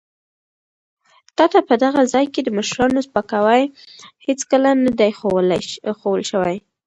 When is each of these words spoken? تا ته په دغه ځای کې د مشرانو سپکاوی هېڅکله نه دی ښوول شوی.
تا 1.37 1.45
ته 1.51 1.59
په 1.67 1.73
دغه 1.83 2.01
ځای 2.13 2.25
کې 2.33 2.41
د 2.43 2.49
مشرانو 2.57 3.05
سپکاوی 3.07 3.63
هېڅکله 4.25 4.69
نه 4.83 4.91
دی 4.99 5.11
ښوول 5.99 6.23
شوی. 6.31 6.57